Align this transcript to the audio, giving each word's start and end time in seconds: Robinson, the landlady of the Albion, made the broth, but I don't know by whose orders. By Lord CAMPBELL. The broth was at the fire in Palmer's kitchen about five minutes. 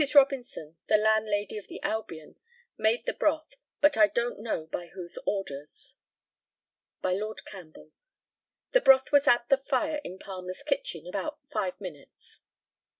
Robinson, 0.15 0.77
the 0.87 0.97
landlady 0.97 1.59
of 1.59 1.67
the 1.67 1.79
Albion, 1.83 2.35
made 2.75 3.05
the 3.05 3.13
broth, 3.13 3.53
but 3.81 3.95
I 3.97 4.07
don't 4.07 4.39
know 4.39 4.65
by 4.65 4.87
whose 4.87 5.19
orders. 5.27 5.95
By 7.03 7.13
Lord 7.13 7.45
CAMPBELL. 7.45 7.91
The 8.71 8.81
broth 8.81 9.11
was 9.11 9.27
at 9.27 9.49
the 9.49 9.57
fire 9.59 10.01
in 10.03 10.17
Palmer's 10.17 10.63
kitchen 10.63 11.05
about 11.05 11.39
five 11.51 11.79
minutes. 11.79 12.41